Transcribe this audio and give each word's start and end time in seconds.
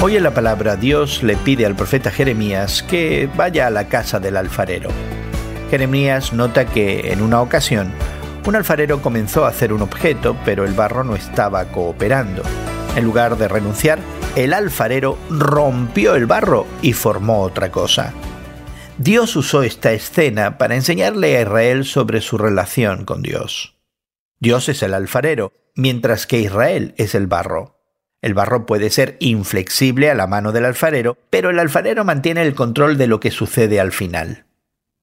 Hoy 0.00 0.16
en 0.16 0.22
la 0.22 0.32
palabra 0.32 0.76
Dios 0.76 1.24
le 1.24 1.36
pide 1.36 1.66
al 1.66 1.74
profeta 1.74 2.12
Jeremías 2.12 2.84
que 2.84 3.28
vaya 3.34 3.66
a 3.66 3.70
la 3.70 3.88
casa 3.88 4.20
del 4.20 4.36
alfarero. 4.36 4.90
Jeremías 5.70 6.32
nota 6.32 6.66
que 6.66 7.12
en 7.12 7.20
una 7.20 7.42
ocasión 7.42 7.92
un 8.46 8.54
alfarero 8.54 9.02
comenzó 9.02 9.44
a 9.44 9.48
hacer 9.48 9.72
un 9.72 9.82
objeto, 9.82 10.36
pero 10.44 10.64
el 10.64 10.72
barro 10.72 11.02
no 11.02 11.16
estaba 11.16 11.64
cooperando. 11.64 12.42
En 12.94 13.04
lugar 13.04 13.36
de 13.38 13.48
renunciar, 13.48 13.98
el 14.36 14.54
alfarero 14.54 15.18
rompió 15.30 16.14
el 16.14 16.26
barro 16.26 16.64
y 16.80 16.92
formó 16.92 17.42
otra 17.42 17.72
cosa. 17.72 18.14
Dios 18.98 19.34
usó 19.34 19.64
esta 19.64 19.90
escena 19.90 20.58
para 20.58 20.76
enseñarle 20.76 21.36
a 21.36 21.42
Israel 21.42 21.84
sobre 21.84 22.20
su 22.20 22.38
relación 22.38 23.04
con 23.04 23.20
Dios. 23.20 23.76
Dios 24.38 24.68
es 24.68 24.84
el 24.84 24.94
alfarero, 24.94 25.52
mientras 25.74 26.28
que 26.28 26.38
Israel 26.38 26.94
es 26.98 27.16
el 27.16 27.26
barro. 27.26 27.77
El 28.20 28.34
barro 28.34 28.66
puede 28.66 28.90
ser 28.90 29.16
inflexible 29.20 30.10
a 30.10 30.14
la 30.14 30.26
mano 30.26 30.52
del 30.52 30.64
alfarero, 30.64 31.16
pero 31.30 31.50
el 31.50 31.58
alfarero 31.58 32.04
mantiene 32.04 32.42
el 32.42 32.54
control 32.54 32.98
de 32.98 33.06
lo 33.06 33.20
que 33.20 33.30
sucede 33.30 33.80
al 33.80 33.92
final. 33.92 34.46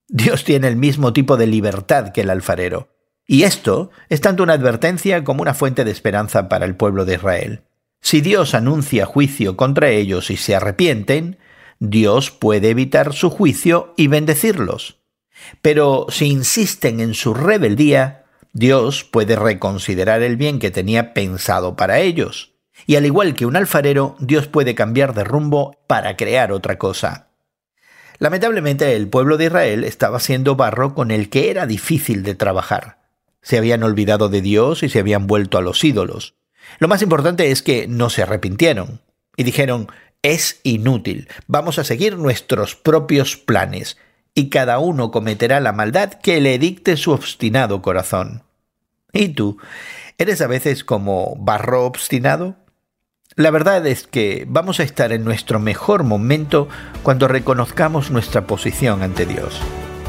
Dios 0.08 0.44
tiene 0.44 0.68
el 0.68 0.76
mismo 0.76 1.14
tipo 1.14 1.38
de 1.38 1.48
libertad 1.48 2.12
que 2.12 2.22
el 2.22 2.30
alfarero. 2.30 2.90
Y 3.26 3.44
esto 3.44 3.90
es 4.09 4.22
tanto 4.22 4.44
una 4.44 4.54
advertencia 4.54 5.23
como 5.23 5.42
una 5.42 5.54
fuente 5.54 5.84
de 5.84 5.92
esperanza 5.92 6.48
para 6.48 6.66
el 6.66 6.76
pueblo 6.76 7.06
de 7.06 7.16
Israel. 7.16 7.64
Si 8.02 8.22
Dios 8.22 8.54
anuncia 8.54 9.06
juicio 9.06 9.58
contra 9.58 9.90
ellos 9.90 10.30
y 10.30 10.38
se 10.38 10.56
arrepienten, 10.56 11.40
Dios 11.80 12.30
puede 12.30 12.70
evitar 12.70 13.14
su 13.14 13.32
juicio 13.32 13.94
y 13.98 14.08
bendecirlos. 14.08 15.00
Pero 15.62 16.06
si 16.09 16.28
insisten 16.28 17.00
en 17.00 17.14
su 17.14 17.34
rebeldía, 17.34 18.26
Dios 18.54 19.04
puede 19.04 19.36
reconsiderar 19.36 20.22
el 20.22 20.38
bien 20.38 20.59
que 20.59 20.72
tenía 20.72 21.14
pensado 21.14 21.76
para 21.76 22.00
ellos. 22.00 22.55
Y 22.85 22.95
al 22.95 23.05
igual 23.05 23.34
que 23.34 23.45
un 23.45 23.55
alfarero, 23.55 24.16
Dios 24.20 24.48
puede 24.48 24.75
cambiar 24.75 25.13
de 25.13 25.23
rumbo 25.23 25.77
para 25.88 26.16
crear 26.17 26.52
otra 26.52 26.78
cosa. 26.78 27.30
Lamentablemente 28.19 28.95
el 28.95 29.08
pueblo 29.08 29.38
de 29.38 29.45
Israel 29.45 29.83
estaba 29.83 30.17
haciendo 30.17 30.55
barro 30.55 30.94
con 30.94 31.11
el 31.11 31.30
que 31.30 31.50
era 31.50 31.66
difícil 31.66 32.23
de 32.23 32.36
trabajar. 32.36 33.00
Se 33.42 33.58
habían 33.58 33.83
olvidado 33.83 34.30
de 34.30 34.42
Dios 34.42 34.83
y 34.83 34.89
se 34.89 35.00
habían 35.00 35.27
vuelto 35.27 35.58
a 35.58 35.61
los 35.61 35.83
ídolos. 35.83 36.36
Lo 36.80 36.88
más 36.88 37.02
importante 37.02 37.52
es 37.52 37.61
que 37.61 37.88
no 37.88 38.09
se 38.09 38.23
arrepintieron 38.23 39.02
y 39.38 39.44
dijeron, 39.44 39.88
es 40.22 40.59
inútil, 40.64 41.27
vamos 41.45 41.77
a 41.77 41.83
seguir 41.83 42.17
nuestros 42.17 42.75
propios 42.75 43.38
planes, 43.38 43.97
y 44.33 44.49
cada 44.49 44.80
uno 44.80 45.11
cometerá 45.11 45.59
la 45.59 45.72
maldad 45.72 46.14
que 46.14 46.42
le 46.42 46.58
dicte 46.58 46.97
su 46.97 47.11
obstinado 47.11 47.81
corazón. 47.81 48.44
¿Y 49.14 49.30
tú? 49.30 49.58
¿Eres 50.17 50.42
a 50.42 50.47
veces 50.47 50.83
como 50.83 51.36
barro 51.38 51.86
obstinado? 51.86 52.55
La 53.36 53.52
verdad 53.52 53.86
es 53.86 54.08
que 54.08 54.45
vamos 54.48 54.80
a 54.80 54.84
estar 54.84 55.12
en 55.12 55.26
nuestro 55.26 55.59
mejor 55.59 56.04
momento 56.04 56.70
cuando 57.04 57.28
reconozcamos 57.28 58.09
nuestra 58.09 58.48
posición 58.48 59.04
ante 59.04 59.26
Dios. 59.26 59.59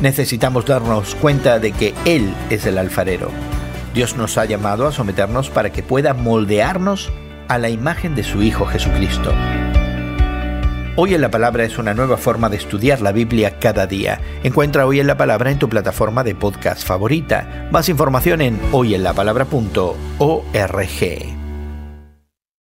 Necesitamos 0.00 0.64
darnos 0.64 1.16
cuenta 1.16 1.58
de 1.58 1.72
que 1.72 1.92
Él 2.04 2.32
es 2.50 2.66
el 2.66 2.78
alfarero. 2.78 3.30
Dios 3.94 4.16
nos 4.16 4.38
ha 4.38 4.44
llamado 4.44 4.86
a 4.86 4.92
someternos 4.92 5.50
para 5.50 5.72
que 5.72 5.82
pueda 5.82 6.14
moldearnos 6.14 7.10
a 7.48 7.58
la 7.58 7.68
imagen 7.68 8.14
de 8.14 8.22
su 8.22 8.42
Hijo 8.42 8.66
Jesucristo. 8.66 9.32
Hoy 10.94 11.14
en 11.14 11.20
la 11.20 11.30
Palabra 11.30 11.64
es 11.64 11.78
una 11.78 11.94
nueva 11.94 12.18
forma 12.18 12.48
de 12.48 12.58
estudiar 12.58 13.00
la 13.00 13.12
Biblia 13.12 13.58
cada 13.58 13.86
día. 13.86 14.20
Encuentra 14.44 14.86
Hoy 14.86 15.00
en 15.00 15.06
la 15.06 15.16
Palabra 15.16 15.50
en 15.50 15.58
tu 15.58 15.68
plataforma 15.68 16.22
de 16.22 16.34
podcast 16.34 16.86
favorita. 16.86 17.68
Más 17.72 17.88
información 17.88 18.40
en 18.40 18.60
hoyenlapalabra.org. 18.72 21.45